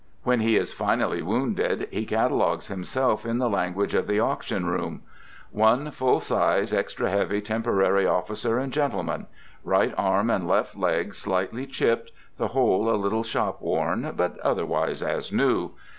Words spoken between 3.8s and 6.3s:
of the auction room:" One full